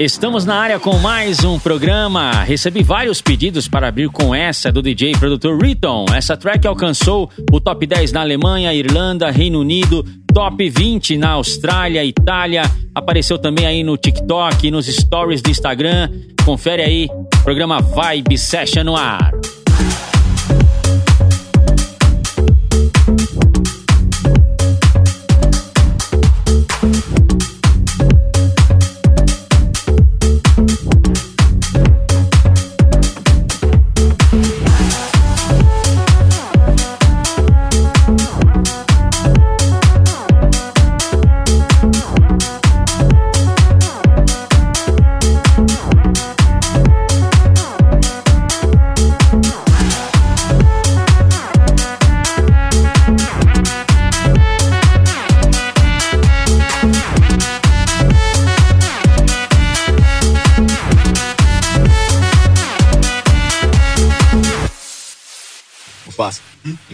[0.00, 2.42] Estamos na área com mais um programa.
[2.42, 6.06] Recebi vários pedidos para abrir com essa do DJ produtor Riton.
[6.14, 12.02] Essa track alcançou o top 10 na Alemanha, Irlanda, Reino Unido, top 20 na Austrália,
[12.02, 12.62] Itália.
[12.94, 16.10] Apareceu também aí no TikTok, nos stories do Instagram.
[16.46, 17.06] Confere aí,
[17.44, 19.32] programa Vibe Session no ar.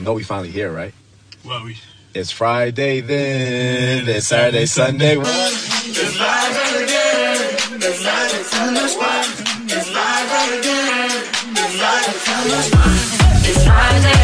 [0.02, 0.94] Know we finally here, right?
[1.44, 1.78] Well, we.
[2.14, 4.08] It's Friday then.
[4.08, 5.16] It's Saturday, Sunday.
[5.18, 7.56] It's live again.
[7.76, 8.50] It's live it's
[9.70, 11.10] It's live again.
[11.50, 13.06] It's live
[13.48, 14.15] it's Friday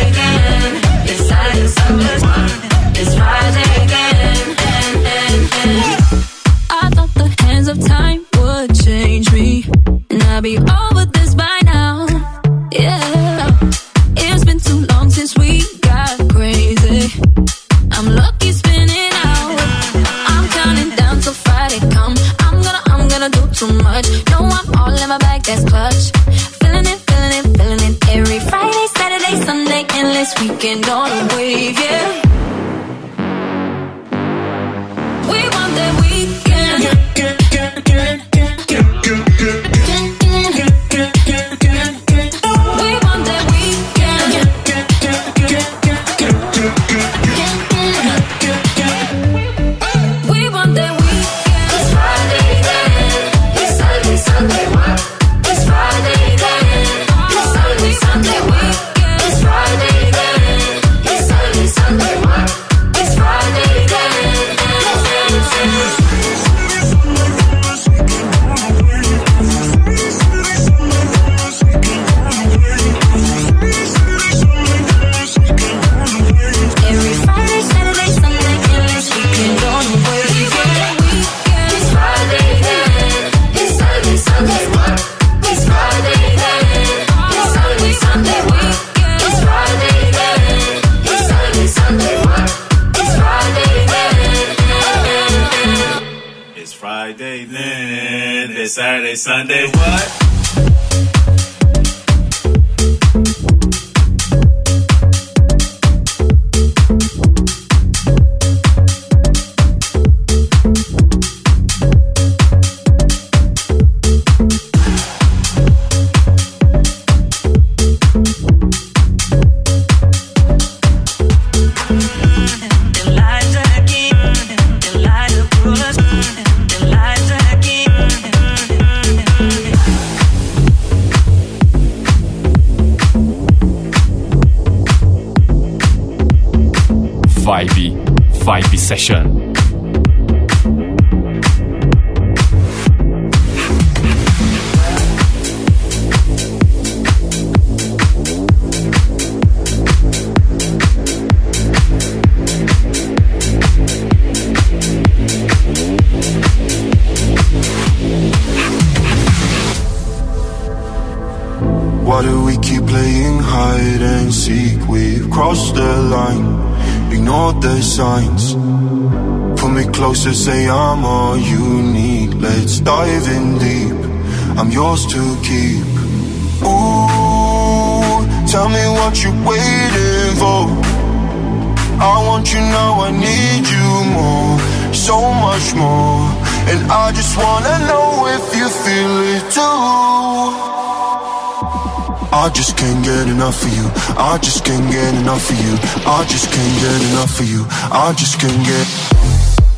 [196.23, 197.67] I just can't get enough of you.
[197.91, 198.87] I just can't get.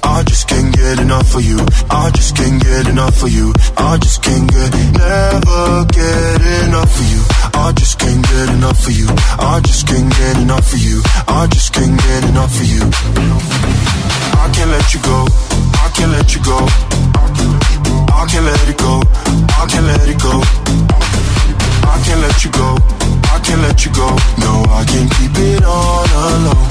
[0.02, 1.56] I just can't get enough of you.
[1.88, 3.55] I just can't get enough of you.
[3.79, 7.23] I just can't get, never get enough of you.
[7.55, 9.08] I just can't get enough of you.
[9.41, 11.00] I just can't get enough of you.
[11.29, 12.82] I just can't get enough of you.
[14.37, 15.25] I can't let you go.
[15.81, 16.94] I can't let you go.
[23.75, 24.09] Let you go.
[24.38, 26.71] No, I can't keep it all alone.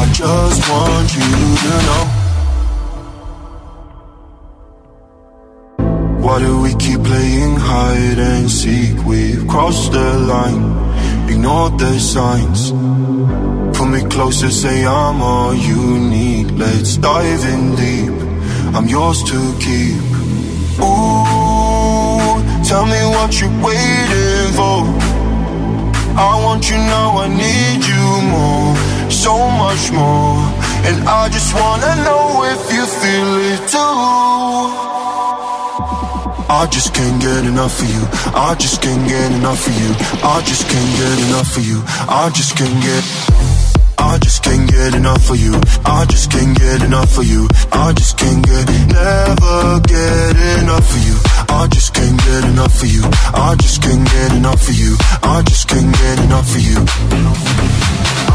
[0.00, 1.30] I just want you
[1.64, 2.04] to know.
[6.24, 8.96] Why do we keep playing hide and seek?
[9.04, 10.64] We've crossed the line,
[11.30, 12.72] ignored the signs.
[13.76, 16.50] Pull me closer, say I'm all you need.
[16.52, 18.14] Let's dive in deep.
[18.76, 20.02] I'm yours to keep.
[20.80, 25.23] Ooh, tell me what you're waiting for.
[26.16, 30.38] I want you now, I need you more, so much more.
[30.86, 34.94] And I just wanna know if you feel it too.
[36.48, 38.02] I just can't get enough of you.
[38.32, 39.90] I just can't get enough of you.
[40.22, 41.82] I just can't get enough of you.
[42.08, 43.83] I just can't get.
[43.98, 45.54] I just can't get enough of you.
[45.84, 47.48] I just can't get enough of you.
[47.72, 51.16] I just can't get, never get enough of you.
[51.48, 53.02] I just can't get enough of you.
[53.34, 54.96] I just can't get enough of you.
[55.22, 56.78] I just can't get enough of you.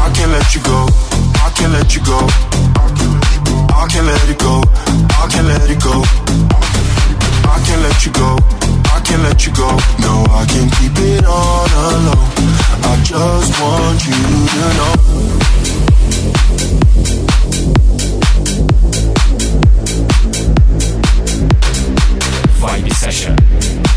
[0.00, 0.86] I can't let you go.
[1.44, 2.18] I can't let you go.
[3.74, 4.62] I can't let it go.
[5.20, 6.02] I can't let it go.
[7.48, 8.69] I can't let you go.
[9.00, 9.66] I can't let you go.
[10.00, 12.18] No, I can't keep it on alone.
[12.84, 14.12] I just want you
[14.52, 14.94] to know.
[22.60, 23.89] Vibe Session.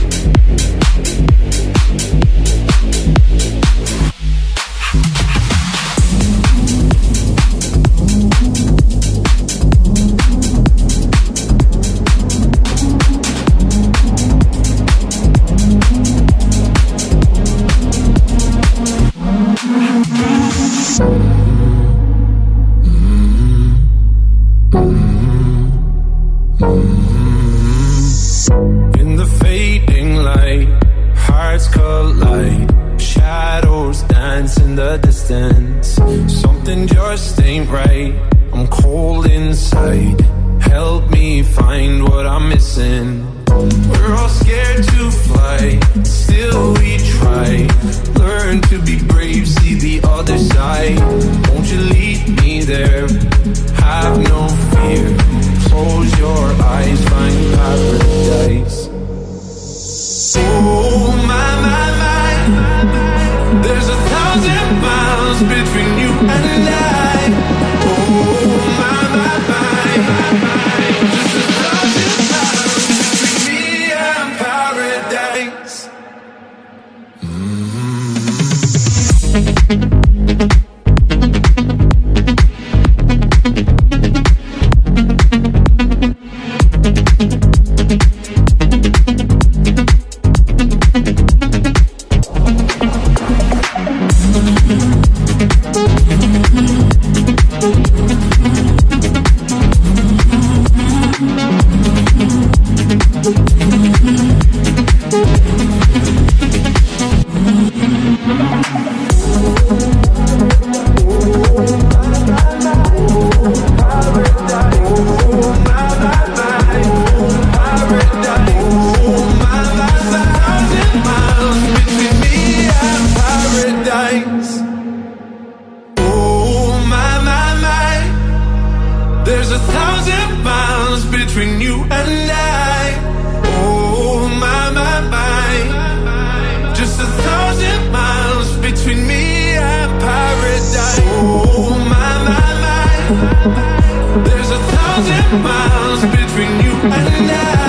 [143.43, 147.62] There's a thousand miles between you and I.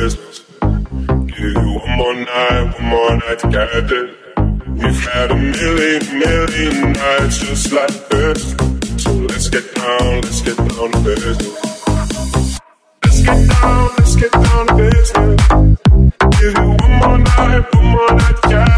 [0.00, 0.16] Give
[1.38, 4.16] you one more night, one more night together.
[4.68, 8.52] We've had a million, million nights just like this.
[8.96, 12.60] So let's get down, let's get down to business.
[13.04, 15.40] Let's get down, let's get down to business.
[16.40, 18.69] Give you one more night, one more night, together.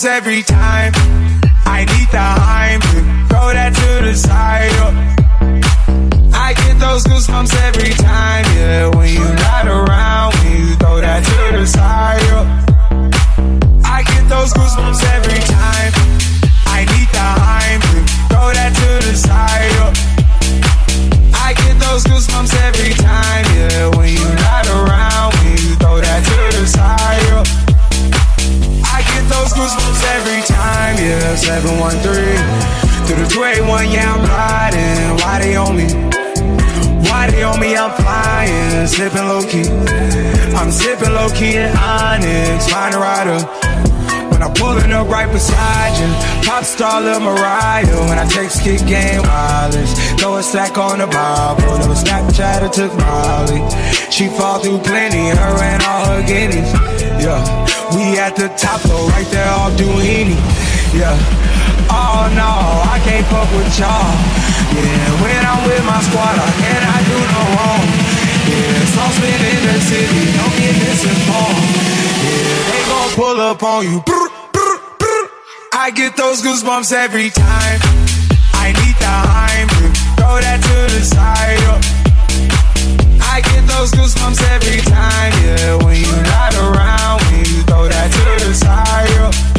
[0.00, 0.92] Those every time.
[1.66, 4.70] I need the Heimlich, throw that to the side.
[4.72, 6.38] yeah.
[6.46, 8.88] I get those goosebumps every time, yeah.
[8.96, 12.22] When you're not around, when you throw that to the side.
[12.22, 12.46] yeah.
[13.84, 15.92] I get those goosebumps every time.
[16.66, 19.70] I need the Heimlich, throw that to the side.
[19.76, 21.46] yeah.
[21.46, 23.44] I get those goosebumps every time,
[38.90, 39.68] sipping low key.
[40.58, 43.38] I'm sipping low key in Onyx, find a rider.
[44.30, 46.10] When I'm pulling up right beside you,
[46.42, 47.86] pop star Lil Mariah.
[48.08, 51.78] When I take skit game wireless, throw a stack on the Bible.
[51.78, 53.62] Never Snapchat or took Molly.
[54.10, 56.70] She fall through plenty, her and all her guineas.
[57.22, 57.38] Yeah,
[57.94, 60.34] we at the top though, right there off Duini.
[60.92, 61.14] Yeah.
[61.92, 62.50] Oh no,
[62.90, 64.14] I can't fuck with y'all.
[64.74, 68.19] Yeah, when I'm with my squad, I cannot do no wrong.
[68.60, 71.64] Yeah, saucepan in the city, don't get misinformed.
[72.28, 74.00] Yeah, they gon' pull up on you.
[74.04, 75.22] Brr, brr, brr.
[75.72, 77.80] I get those goosebumps every time.
[78.52, 81.60] I need the Heimlich, throw that to the side.
[83.34, 85.82] I get those goosebumps every time, yeah.
[85.82, 89.49] When you're not around, when you throw that to the side.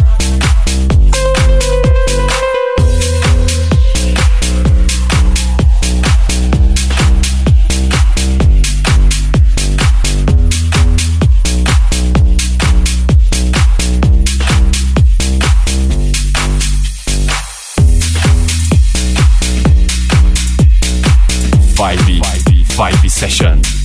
[23.21, 23.80] Session.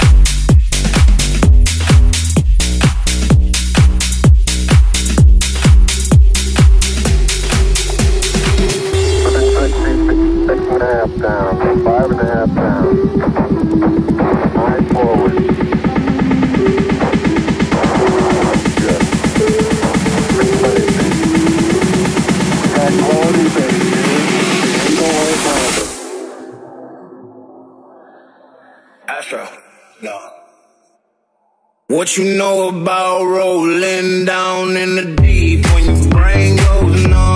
[31.89, 35.65] What you know about rolling down in the deep?
[35.67, 37.36] When your brain goes numb,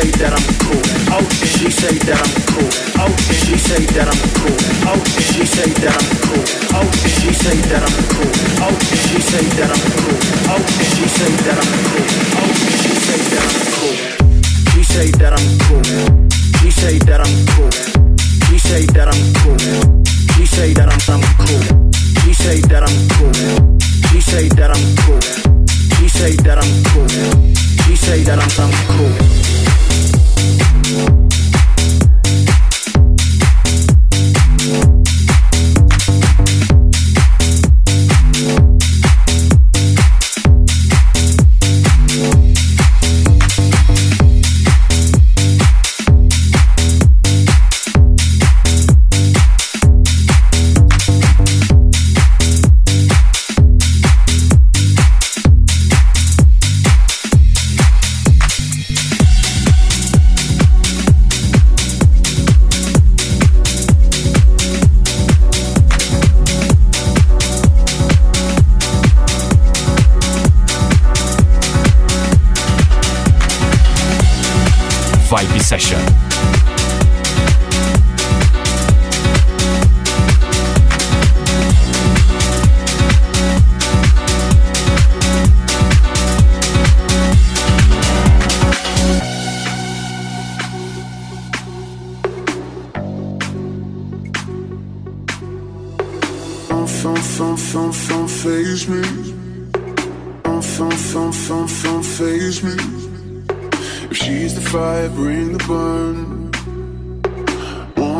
[0.00, 0.37] say that.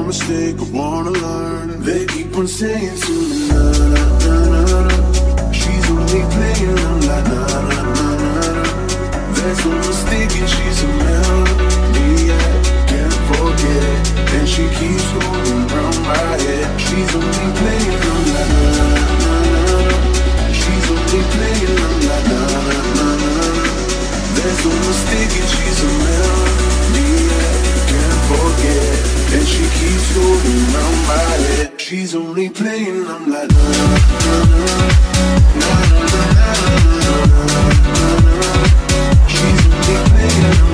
[0.08, 1.82] mistake, I wanna learn.
[1.84, 5.52] They keep on saying to me, na na na na.
[5.52, 8.64] She's only playing, I'm like, na na na na na.
[9.36, 12.48] There's no and she's a melody, I
[12.90, 14.06] can't forget it.
[14.36, 16.68] And she keeps going round my head.
[16.80, 19.96] She's only playing, I'm like, na na na na.
[20.60, 23.74] She's only playing, I'm like, na na na na na.
[24.36, 26.47] There's no and she's a melody
[29.48, 31.80] she keeps holding on my head.
[31.80, 34.74] She's only playing, I'm like, nah, nah,
[35.38, 36.54] nah, nah, nah, nah,
[37.08, 38.66] nah, nah, nah.
[39.32, 40.67] She's only playing, I'm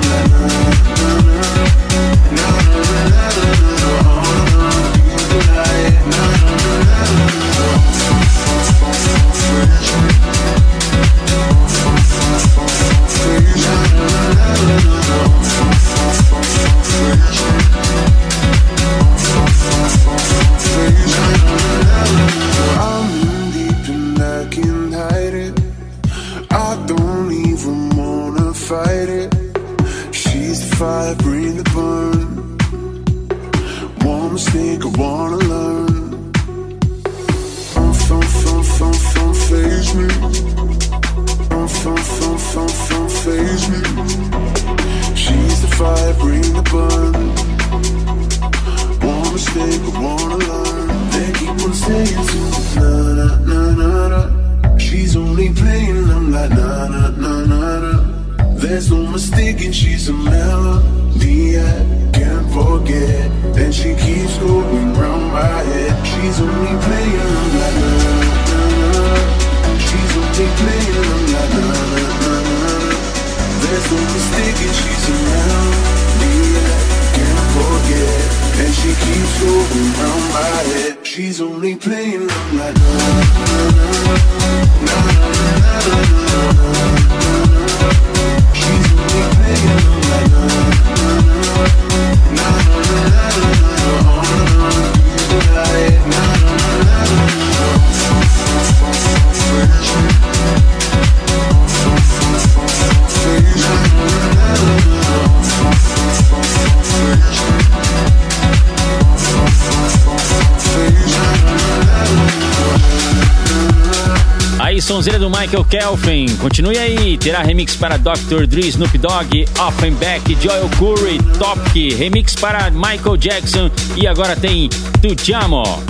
[115.36, 116.36] Michael Kelvin.
[116.36, 118.46] Continue aí, terá remix para Dr.
[118.46, 124.68] Dre, Snoop Dogg, Offenbeck, Joel Curry, Topk, remix para Michael Jackson e agora tem
[125.02, 125.82] Tu Te Amo.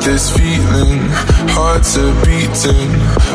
[0.00, 0.59] this feet
[1.70, 2.90] hearts are beating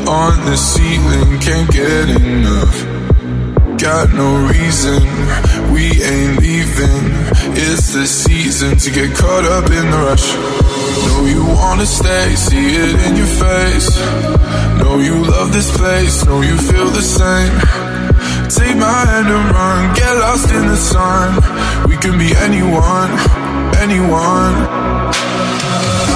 [0.08, 2.76] on the ceiling, can't get enough.
[3.80, 5.00] Got no reason,
[5.72, 7.06] we ain't leaving.
[7.56, 10.28] It's the season to get caught up in the rush.
[11.06, 13.90] Know you wanna stay, see it in your face.
[14.80, 17.56] Know you love this place, know you feel the same.
[18.60, 21.28] Take my hand and run, get lost in the sun.
[21.90, 23.12] We can be anyone,
[23.86, 24.56] anyone.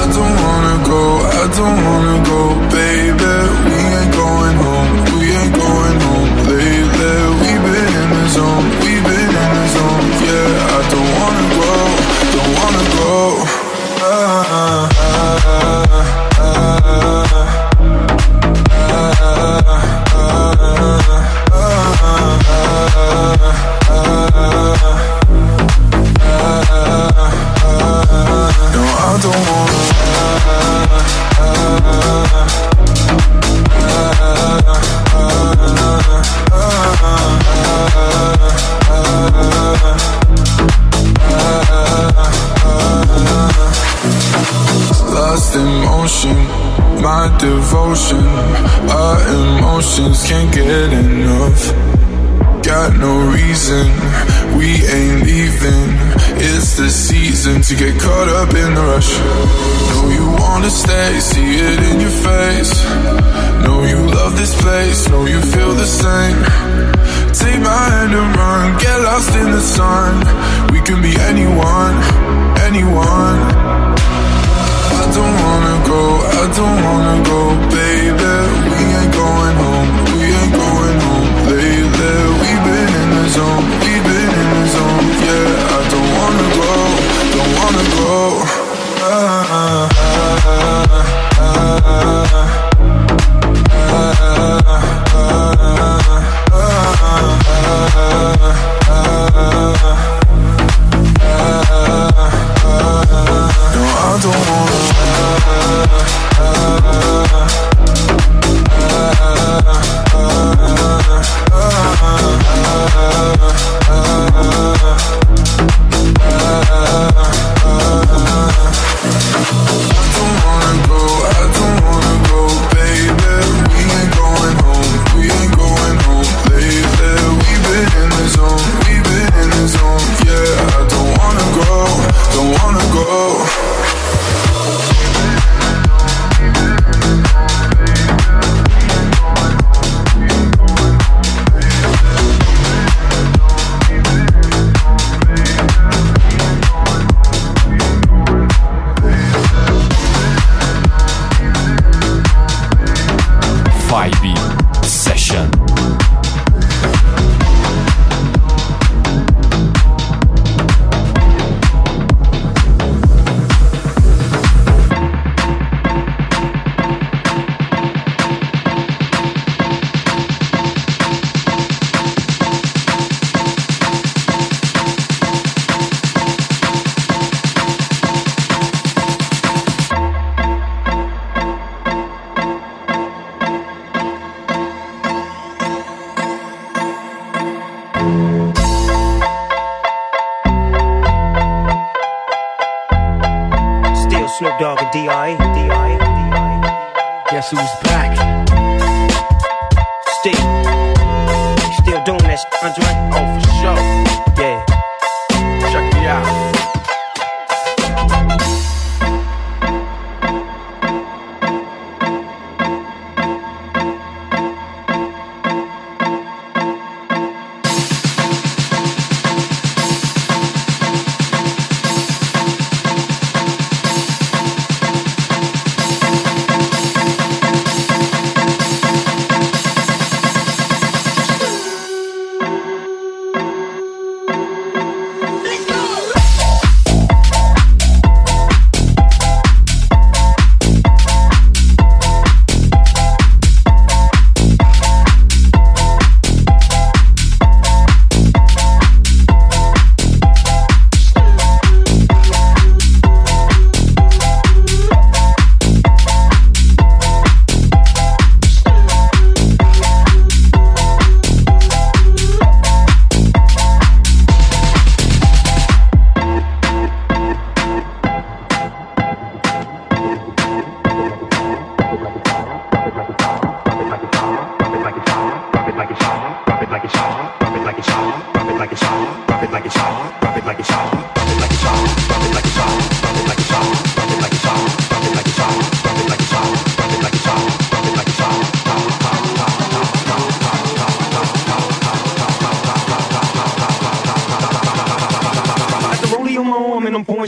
[0.02, 2.40] I don't wanna go I don't wanna go,
[2.76, 3.34] baby.
[3.70, 3.89] We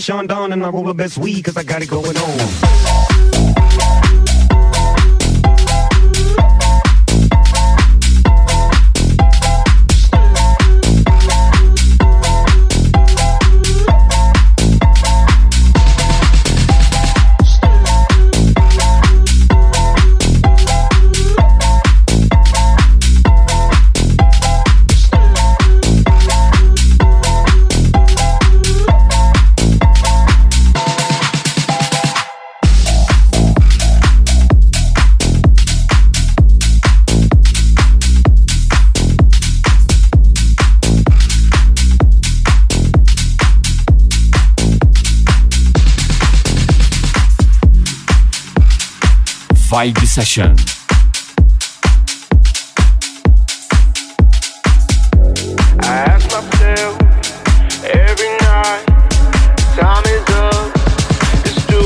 [0.02, 2.71] Sean down, and I roll the best weed, cause I got it going on.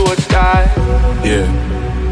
[0.10, 0.66] Or die.
[1.24, 1.46] Yeah.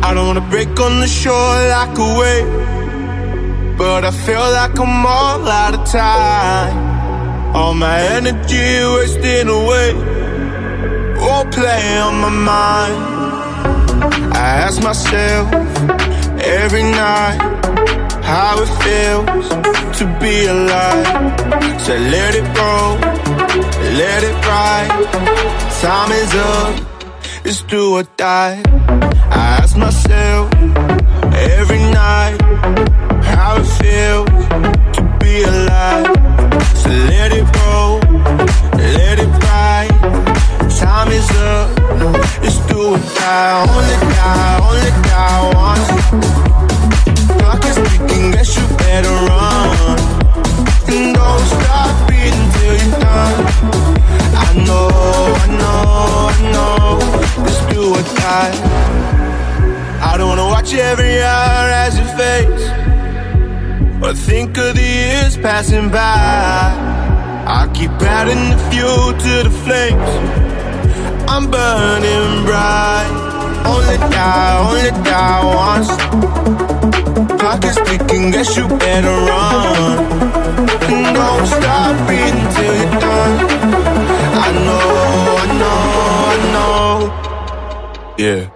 [0.04, 5.06] I don't wanna break on the shore like a wave, but I feel like I'm
[5.06, 7.56] all out of time.
[7.56, 9.90] All my energy wasting away,
[11.20, 13.14] all play on my mind.
[14.36, 15.63] I ask myself
[16.46, 17.40] every night
[18.24, 19.50] how it feels
[20.00, 21.06] to be alive.
[21.82, 22.98] So let it go,
[24.02, 24.92] let it ride.
[25.82, 26.74] Time is up,
[27.46, 28.62] it's do or die.
[29.30, 30.54] I ask myself
[31.34, 32.38] every night
[33.24, 34.30] how it feels
[34.96, 36.08] to be alive.
[36.82, 38.00] So let it go,
[38.78, 39.92] let it ride.
[40.80, 41.83] Time is up,
[42.42, 43.66] it's do or die.
[43.70, 45.90] Only die, only die once.
[47.38, 50.00] Clock is ticking, guess you better run.
[50.90, 53.38] And don't stop beating till you're done.
[54.46, 54.88] I know,
[55.44, 55.82] I know,
[56.34, 57.46] I know.
[57.48, 58.54] It's do or die.
[60.02, 62.64] I don't wanna watch every hour as it fades.
[64.04, 66.92] Or think of the years passing by.
[67.46, 70.43] I keep adding the fuel to the flames.
[71.28, 73.12] I'm burning bright.
[73.66, 75.90] Only die, only die once.
[77.40, 80.00] Clock is ticking, guess you better run.
[80.92, 83.36] And don't stop till you're done.
[84.46, 84.88] I know,
[85.42, 85.82] I know,
[86.32, 86.84] I know.
[88.18, 88.53] Yeah.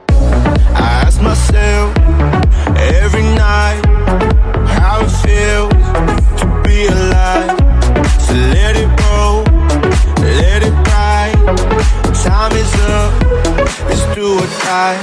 [14.69, 14.95] I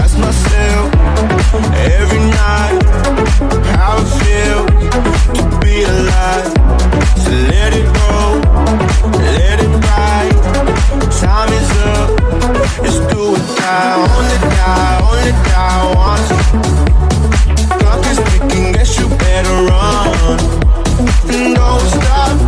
[0.00, 0.94] ask myself
[1.74, 2.82] every night
[3.76, 4.66] how it feels
[5.36, 6.48] to be alive.
[7.20, 8.40] So let it roll,
[9.20, 9.74] let it.
[11.20, 12.08] Time is up,
[12.84, 16.28] it's do die, only die once.
[17.68, 20.38] Clock is ticking, guess you better run.
[21.54, 22.43] Don't stop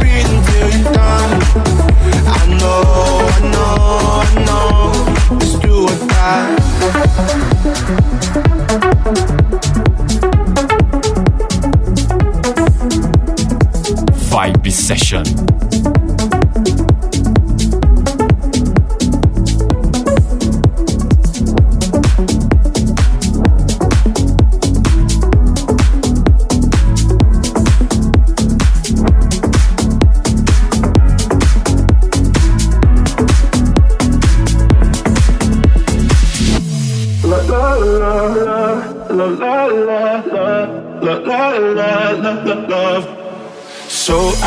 [14.29, 15.56] Vibe Session.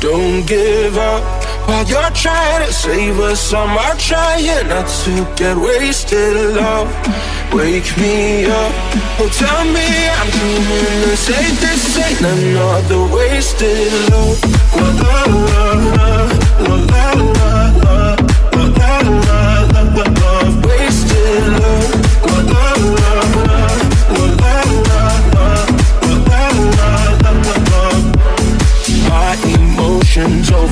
[0.00, 1.22] Don't give up
[1.66, 3.52] while you're trying to save us.
[3.54, 6.54] I'm trying not to get wasted.
[6.54, 6.88] Love,
[7.52, 8.72] wake me up.
[9.18, 9.88] Oh, tell me
[10.18, 14.38] I'm dreaming and say this ain't another wasted love.
[14.76, 16.26] La la la la
[16.66, 18.16] la la la
[18.76, 19.35] la la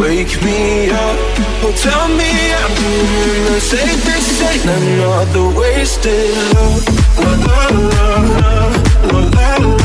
[0.00, 1.18] Wake me up.
[1.62, 4.42] Oh, tell me I'm doing the safest.
[4.42, 6.86] Ain't another wasted love.
[7.18, 8.68] La la la la
[9.12, 9.79] la la la.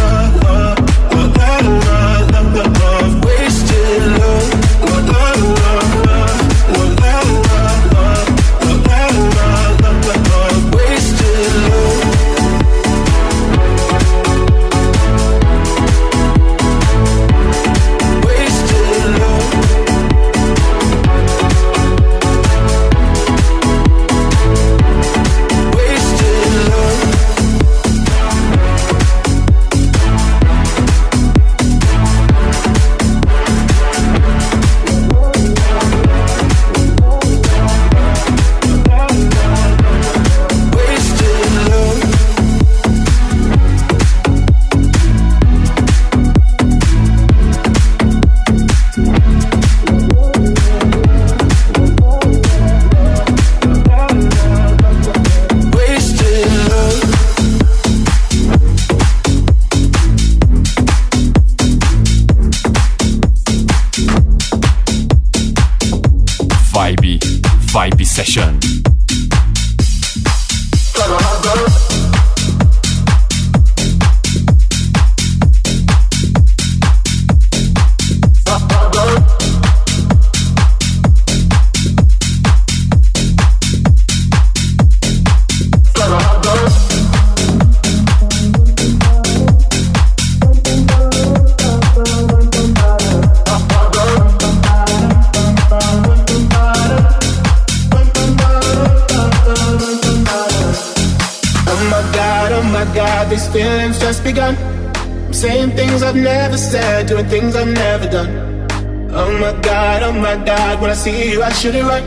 [111.66, 112.06] See shoot it right.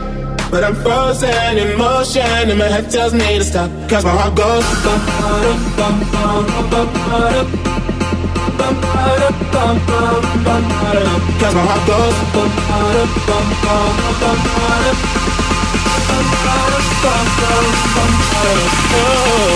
[0.51, 3.69] But I'm frozen in motion, and my head tells me to stop.
[3.89, 4.63] Cause my heart goes
[11.39, 12.15] Cause my heart goes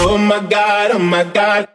[0.06, 1.73] Oh my god, oh my god.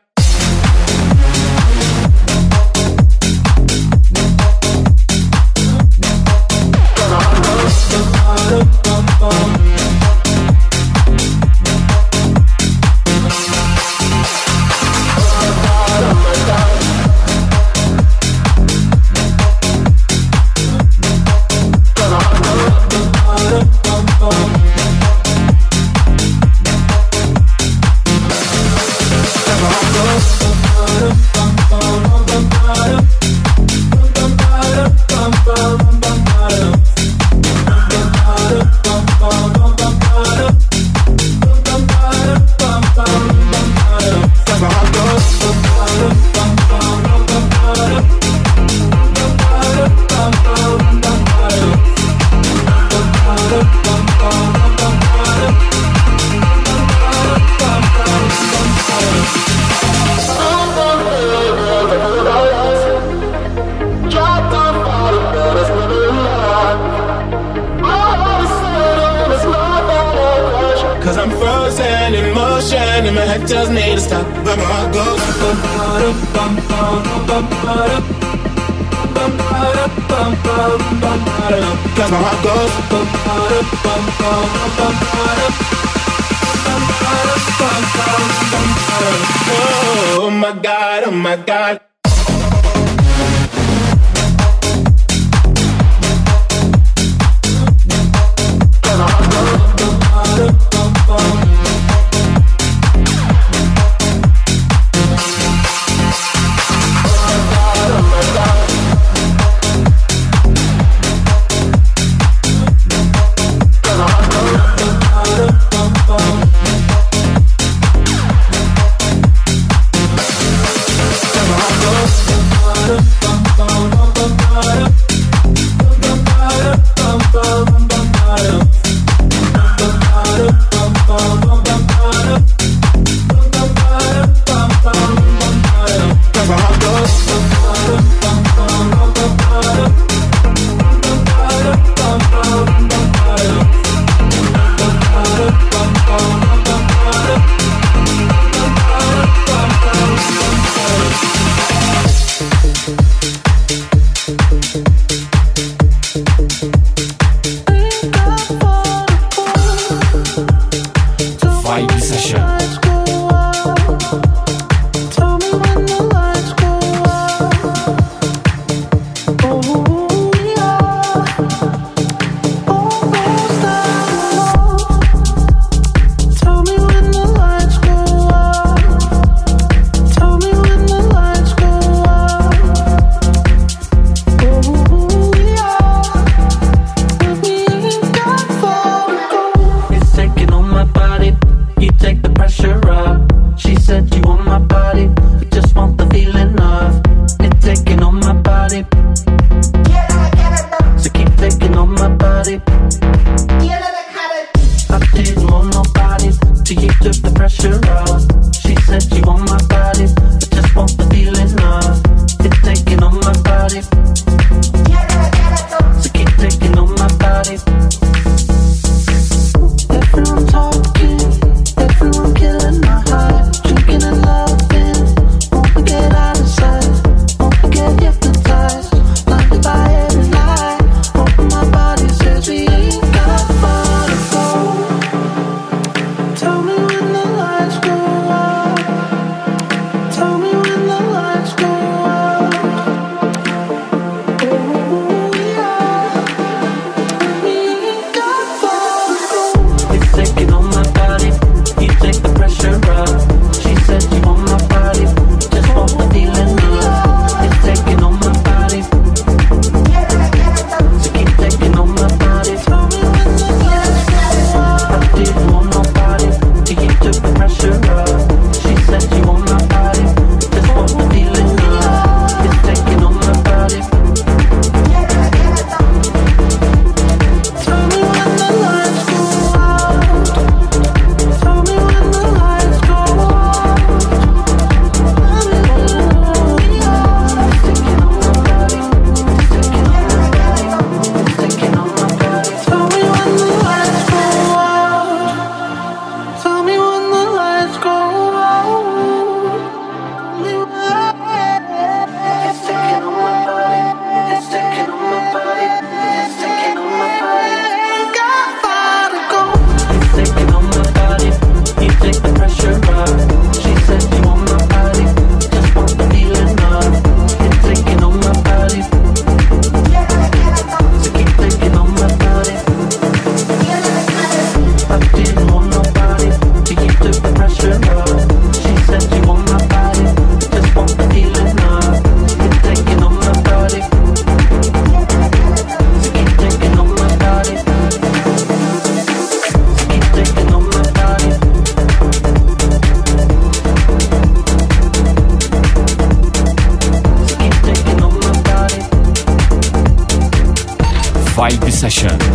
[351.91, 352.28] session.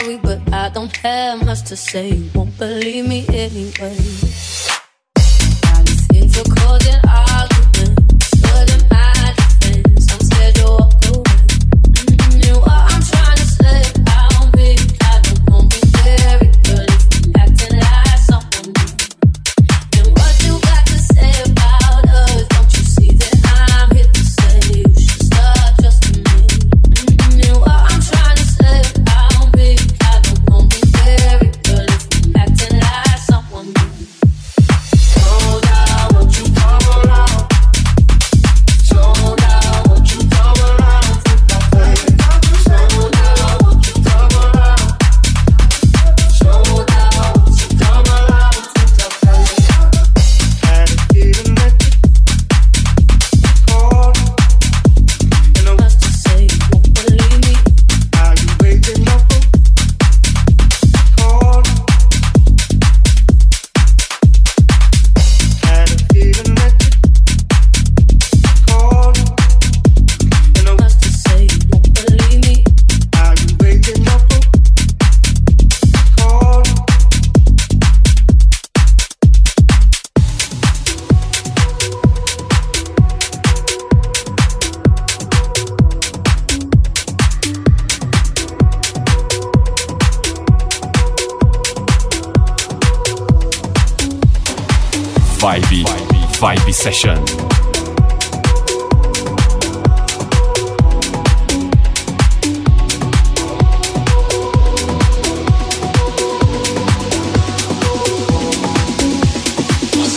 [0.00, 2.10] sorry, but I don't have much to say.
[2.14, 3.96] You won't believe me anyway.
[5.64, 7.00] Now these things are cold and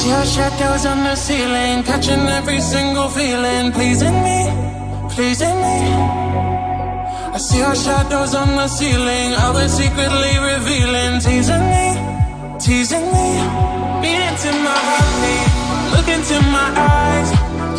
[0.05, 4.39] Your shadows on the ceiling, catching every single feeling, pleasing me,
[5.09, 5.77] pleasing me.
[7.33, 11.85] I see your shadows on the ceiling, all secretly revealing, teasing me,
[12.59, 13.29] teasing me.
[14.01, 15.47] Beat into my heartbeat,
[15.97, 17.29] look into my eyes.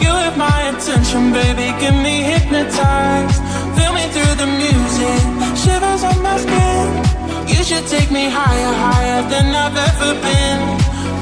[0.03, 3.39] You have my attention, baby, give me hypnotized.
[3.79, 5.21] Feel me through the music,
[5.63, 6.89] shivers on my skin.
[7.47, 10.86] You should take me higher, higher than I've ever been.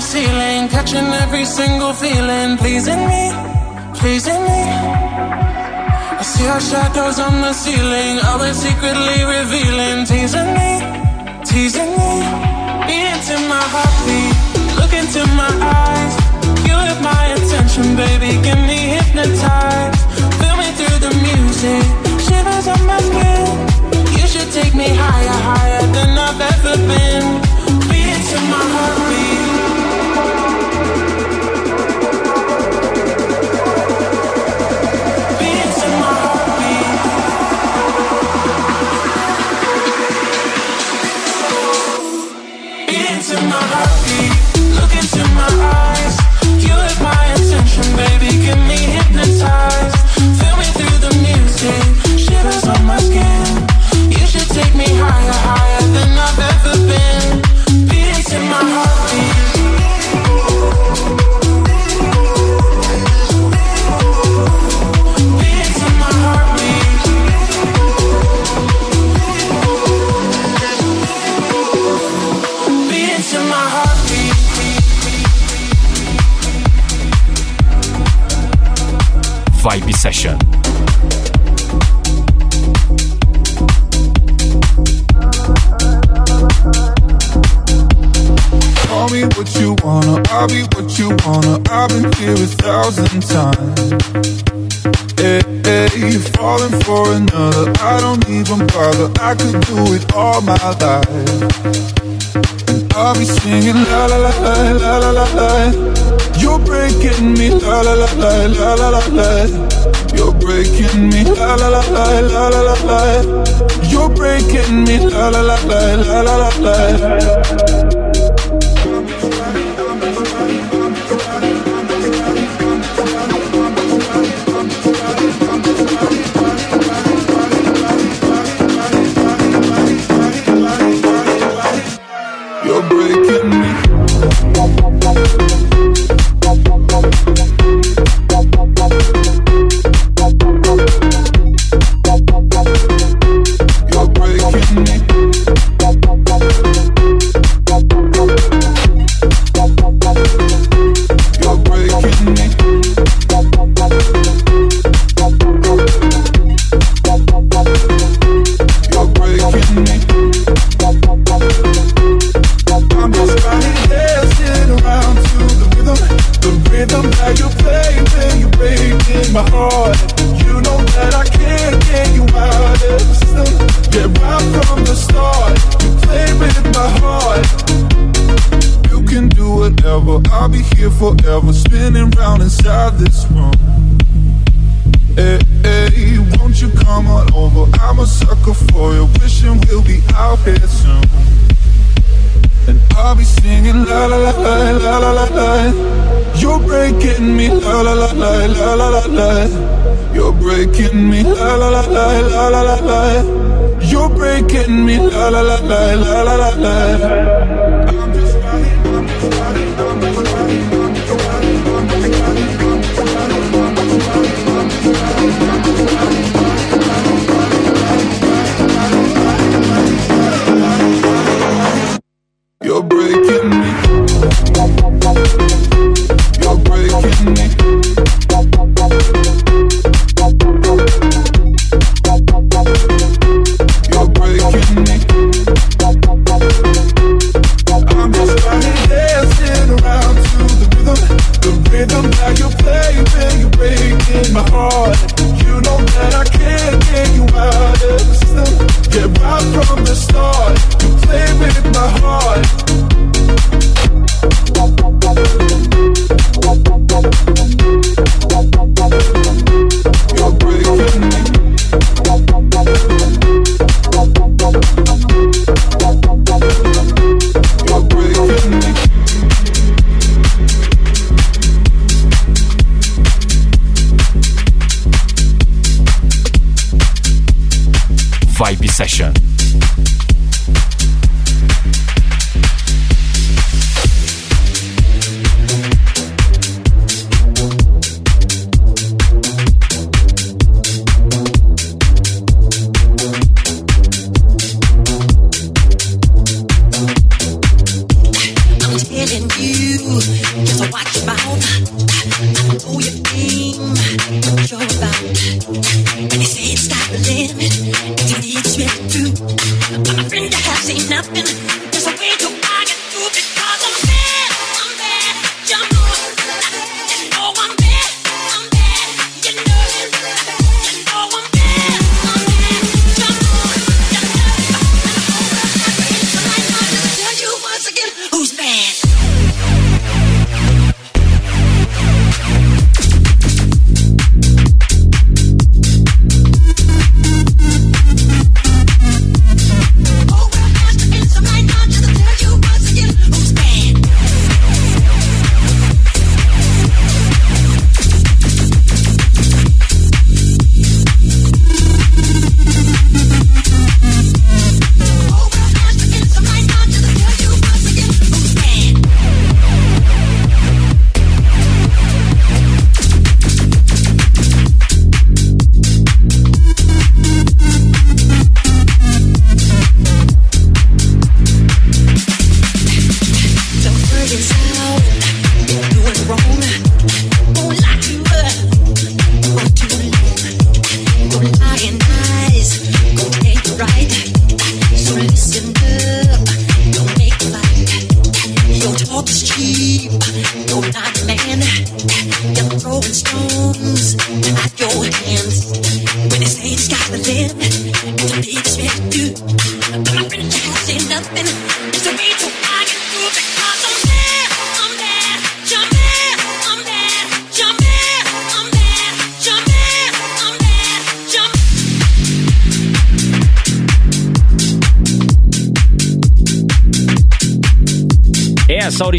[0.00, 3.32] ceiling, catching every single feeling, pleasing me,
[3.94, 4.62] pleasing me.
[6.20, 10.70] I see our shadows on the ceiling, all secretly revealing, teasing me,
[11.44, 12.12] teasing me.
[12.86, 14.34] Beat into my heartbeat,
[14.78, 16.19] look into my eyes.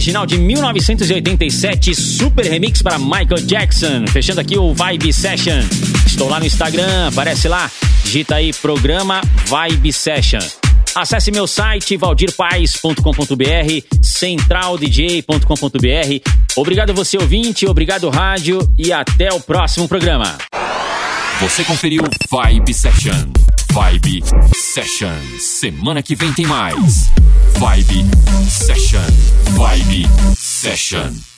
[0.02, 4.08] original de 1987, super remix para Michael Jackson.
[4.08, 5.60] Fechando aqui o Vibe Session.
[6.08, 7.70] Estou lá no Instagram, aparece lá.
[8.04, 10.40] Digita aí programa Vibe Session.
[10.96, 16.30] Acesse meu site valdirpaes.com.br, centraldj.com.br.
[16.56, 20.36] Obrigado você ouvinte, obrigado rádio e até o próximo programa.
[21.42, 23.28] Você conferiu Vibe Session.
[23.72, 24.24] Vibe
[24.56, 25.14] Session.
[25.40, 27.12] Semana que vem tem mais.
[27.60, 28.06] Vibe
[28.48, 29.12] Session.
[29.56, 31.31] Vibe Session.